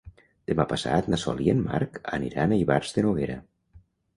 [0.51, 3.37] Demà passat na Sol i en Marc aniran a Ivars de Noguera.